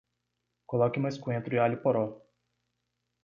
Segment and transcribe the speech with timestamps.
[0.65, 2.05] Coloque mais coentro e alho-poró